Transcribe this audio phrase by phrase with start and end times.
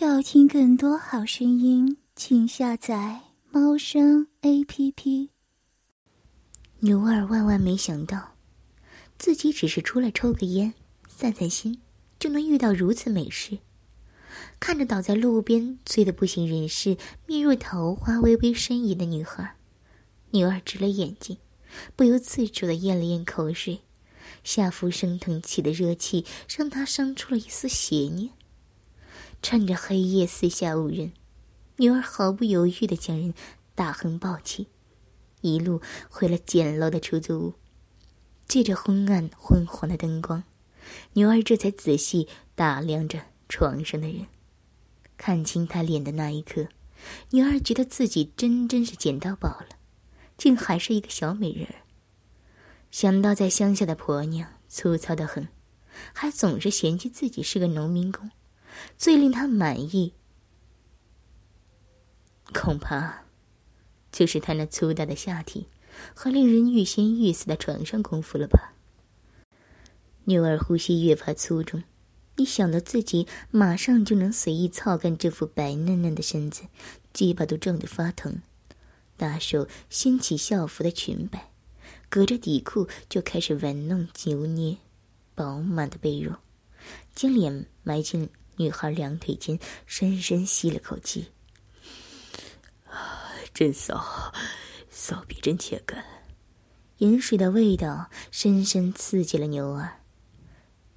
[0.00, 5.30] 要听更多好声音，请下载猫声 A P P。
[6.78, 8.36] 牛二万万没想到，
[9.18, 10.72] 自己只是出来抽个烟、
[11.08, 11.80] 散散心，
[12.16, 13.58] 就能遇到如此美事。
[14.60, 16.96] 看着倒在路边、醉得不省人事、
[17.26, 19.56] 面若桃花、微微呻吟的女孩，
[20.30, 21.38] 牛二直了眼睛，
[21.96, 23.80] 不由自主的咽了咽口水。
[24.44, 26.24] 下腹升腾起的热气，
[26.56, 28.30] 让他生出了一丝邪念。
[29.42, 31.12] 趁着黑夜四下无人，
[31.76, 33.32] 女儿毫不犹豫的将人
[33.74, 34.68] 大横抱起，
[35.40, 37.54] 一路回了简陋的出租屋。
[38.46, 40.42] 借着昏暗昏黄的灯光，
[41.12, 44.26] 女儿这才仔细打量着床上的人。
[45.18, 46.68] 看清他脸的那一刻，
[47.30, 49.68] 女儿觉得自己真真是捡到宝了，
[50.38, 51.84] 竟还是一个小美人儿。
[52.90, 55.48] 想到在乡下的婆娘粗糙的很，
[56.14, 58.30] 还总是嫌弃自己是个农民工。
[58.96, 60.14] 最令他满意，
[62.52, 63.24] 恐怕
[64.10, 65.68] 就是他那粗大的下体
[66.14, 68.74] 和令人欲仙欲死的床上功夫了吧。
[70.24, 71.82] 牛儿呼吸越发粗重，
[72.36, 76.64] 一想到自己马上就能随意操干这副白嫩嫩的身子，
[77.12, 78.42] 鸡巴都胀得发疼。
[79.16, 81.50] 大手掀起校服的裙摆，
[82.08, 84.76] 隔着底裤就开始玩弄、揉捏
[85.34, 86.36] 饱满的背肉，
[87.14, 88.28] 将脸埋进。
[88.58, 91.32] 女孩两腿间深深吸了口气，
[92.86, 94.32] 啊，真骚，
[94.90, 96.04] 骚逼真切干。
[96.98, 100.00] 盐水的味道深深刺激了牛儿，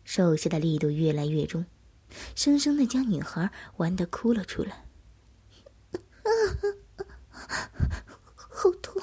[0.04, 1.66] 手下的力度越来越重，
[2.36, 4.86] 生生的将女孩玩的哭了出来。
[8.36, 9.00] 好痛，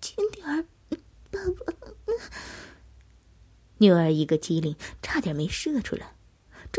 [0.00, 0.64] 轻点儿，
[1.30, 1.72] 爸爸。
[3.78, 6.14] 牛儿一个机灵，差点没射出来。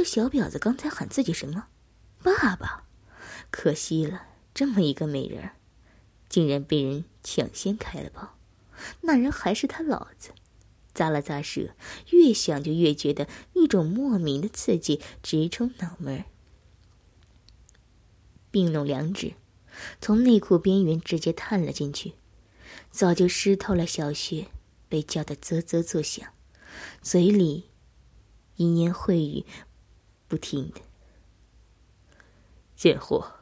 [0.03, 1.67] 小婊子刚才喊自己什么？
[2.21, 2.85] 爸爸！
[3.49, 5.55] 可惜了，这么一个美人儿，
[6.27, 8.37] 竟然被人抢先开了炮。
[9.01, 10.31] 那人还是他老子。
[10.93, 11.75] 咂了咂舌，
[12.11, 16.25] 越想就越觉得一种莫名的刺激直冲脑门儿。
[18.52, 19.33] 并拢两指，
[19.99, 22.13] 从内裤边缘直接探了进去，
[22.92, 24.49] 早就湿透了小穴，
[24.87, 26.31] 被叫得啧啧作响，
[27.02, 27.71] 嘴里
[28.58, 29.45] 淫言秽语。
[30.33, 30.82] 不听的，
[32.76, 33.33] 贱货，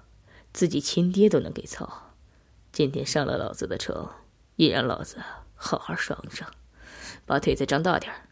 [0.51, 2.11] 自己亲爹都能给操，
[2.73, 4.13] 今天上了老子的床，
[4.57, 5.23] 也让老子
[5.55, 6.53] 好好爽爽，
[7.25, 8.27] 把腿再张大点儿。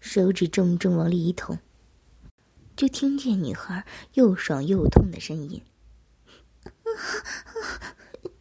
[0.00, 1.60] 手指重重往里一捅，
[2.76, 5.64] 就听见女孩又爽又痛的声音：“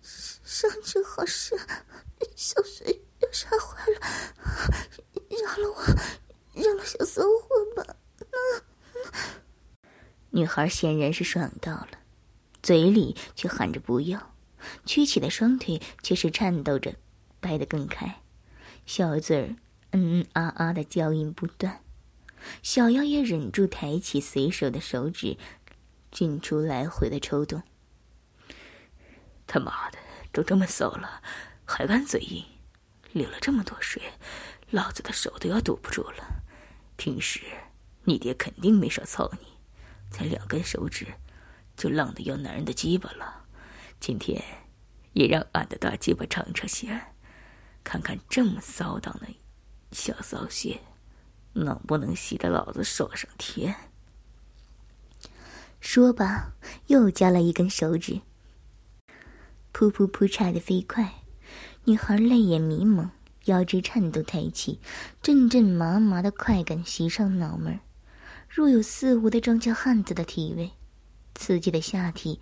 [0.03, 1.57] 上肢好湿，
[2.35, 3.99] 小水要杀坏了，
[5.29, 7.95] 饶了我，饶了小骚货吧。”
[10.35, 11.89] 女孩显然是爽到了，
[12.63, 14.33] 嘴里却喊着不要，
[14.83, 16.95] 屈起的双腿却是颤抖着，
[17.39, 18.19] 掰得更开，
[18.87, 19.55] 小嘴儿
[19.91, 21.81] 嗯嗯啊啊的娇音不断，
[22.63, 25.37] 小妖也忍住抬起随手的手指，
[26.11, 27.61] 进出来回的抽动。
[29.45, 29.99] 他妈的，
[30.31, 31.21] 都这么骚了，
[31.63, 32.43] 还敢嘴硬，
[33.11, 34.01] 流了这么多水，
[34.71, 36.41] 老子的手都要堵不住了。
[36.97, 37.41] 平时
[38.05, 39.52] 你爹肯定没少操你。
[40.13, 41.07] 才两根手指，
[41.75, 43.45] 就浪得要男人的鸡巴了。
[43.99, 44.41] 今天，
[45.13, 47.15] 也让俺的大鸡巴尝尝鲜，
[47.83, 49.27] 看看这么骚荡的
[49.91, 50.79] 小骚蟹，
[51.53, 53.75] 能不能吸得老子爽上天。
[55.79, 56.53] 说罢，
[56.87, 58.21] 又加了一根手指。
[59.73, 61.15] 噗噗噗，差的飞快，
[61.85, 63.09] 女孩泪眼迷蒙，
[63.45, 64.79] 腰肢颤抖抬起，
[65.21, 67.79] 阵阵麻麻的快感袭上脑门儿。
[68.55, 70.71] 若有似无的庄稼汉子的体味，
[71.33, 72.39] 刺激的下体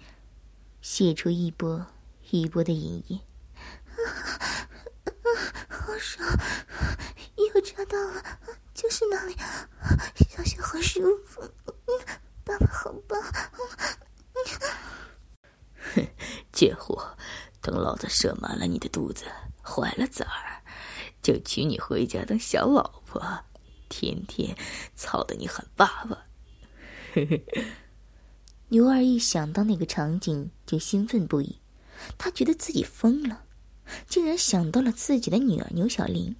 [0.81, 1.85] 泄出一波
[2.31, 3.17] 一波的淫液，
[5.69, 6.27] 好爽！
[7.37, 8.21] 又抓到了，
[8.73, 9.37] 就是那里，
[10.17, 11.49] 小小好舒服，
[12.43, 13.17] 爸爸好棒！
[15.95, 16.05] 哼，
[16.51, 17.17] 贱货，
[17.61, 19.23] 等老子射满了你的肚子，
[19.63, 20.61] 怀了崽儿，
[21.23, 23.45] 就娶你回家当小老婆。
[23.91, 24.55] 天天
[24.95, 26.25] 操的你喊爸爸，
[28.69, 31.59] 牛二一想到那个场景就兴奋不已，
[32.17, 33.43] 他觉得自己疯了，
[34.07, 36.37] 竟然想到了自己的女儿牛小玲。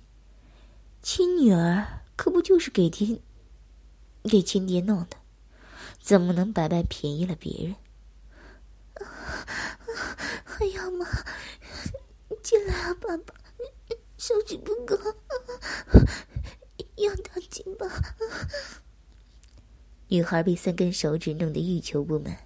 [1.01, 3.19] 亲女儿可不就是给爹、
[4.23, 5.17] 给亲爹弄的，
[5.99, 7.75] 怎么能白白便宜了别人？
[10.45, 11.05] 还要吗？
[12.41, 13.33] 进来啊，爸爸，
[14.17, 14.95] 手指不够。
[20.07, 22.37] 女孩被三根手指弄得欲求不满，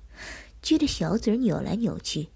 [0.61, 2.27] 撅着小嘴扭来扭去，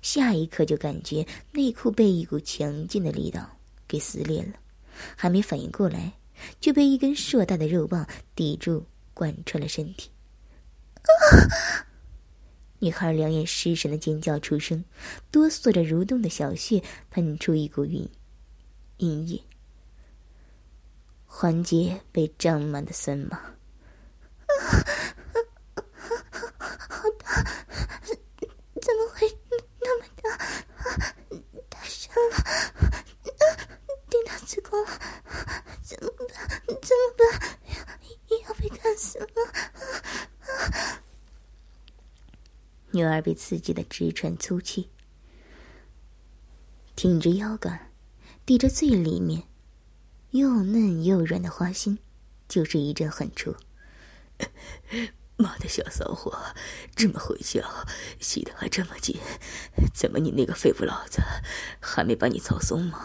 [0.00, 3.58] 下一刻就感觉内裤被一股强劲的力道
[3.88, 4.52] 给撕裂了，
[5.16, 6.12] 还没反应过来，
[6.60, 10.10] 就被一根硕大的肉棒抵住，贯穿了身体。
[12.78, 14.84] 女孩两眼失神的尖叫出声，
[15.32, 18.08] 哆嗦着蠕动的小穴喷出一股云
[18.98, 19.42] 阴液，
[21.26, 23.38] 环节被胀满的酸麻。
[26.88, 27.44] 好大，
[28.80, 29.38] 怎么会
[29.80, 30.30] 那么大？
[31.68, 32.36] 太深了，
[34.08, 34.90] 顶到子宫了，
[35.82, 36.28] 怎么办？
[36.80, 37.26] 怎么办？
[38.46, 39.26] 要被干死了！
[42.92, 44.90] 女儿被刺激的直喘粗气，
[46.94, 47.92] 挺着腰杆，
[48.46, 49.42] 抵着最里面
[50.36, 51.98] 又嫩又软的花心，
[52.46, 53.56] 就是一阵狠出。
[55.38, 56.54] 妈的小骚货，
[56.94, 57.60] 这么会笑，
[58.20, 59.18] 吸的还这么紧，
[59.94, 61.22] 怎么你那个废物老子
[61.80, 63.04] 还没把你操松吗？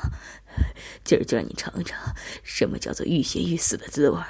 [1.03, 1.97] 今儿就让你尝尝
[2.43, 4.21] 什么叫做欲仙欲死的滋味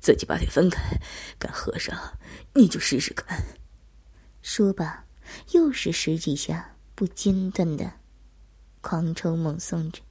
[0.00, 1.00] 自己把腿分开，
[1.38, 2.18] 敢合上
[2.54, 3.44] 你就试试看。
[4.42, 5.06] 说罢，
[5.52, 7.94] 又是十几下不间断的
[8.80, 10.02] 狂抽猛送着，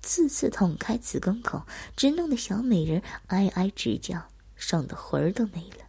[0.00, 1.66] 次次捅开子宫口，
[1.96, 5.86] 直弄得小美人哀哀直叫，爽的魂儿都没了。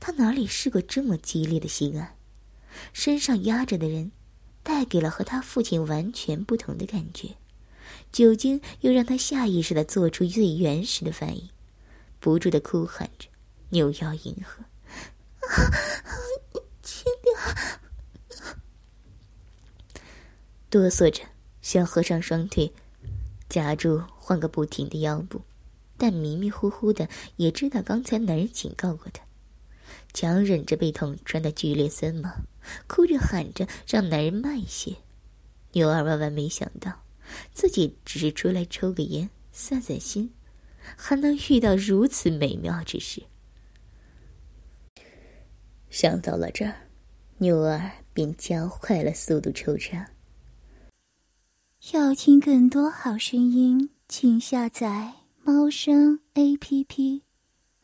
[0.00, 2.16] 他哪里试过这么激烈的性爱？
[2.92, 4.12] 身上压着的人，
[4.62, 7.36] 带给了和他父亲完全不同的感觉。
[8.12, 11.48] 酒精又让他下意识的做出最原始的反应，
[12.20, 13.28] 不住的哭喊着，
[13.70, 14.64] 扭腰迎合。
[16.82, 17.36] 轻点！
[20.70, 21.22] 哆嗦着
[21.62, 22.72] 想合上双腿，
[23.48, 25.42] 夹住换个不停的腰部，
[25.96, 29.22] 但迷迷糊糊的也知道刚才男人警告过他。
[30.12, 32.42] 强忍着被捅穿的剧烈酸麻，
[32.86, 34.96] 哭着喊着让男人慢些。
[35.72, 37.04] 牛二万万没想到，
[37.52, 40.32] 自己只是出来抽个烟、散散心，
[40.96, 43.22] 还能遇到如此美妙之事。
[45.90, 46.88] 想到了这儿，
[47.38, 50.10] 牛儿便加快了速度抽插。
[51.92, 57.22] 要听更多好声音，请下载猫声 A P P。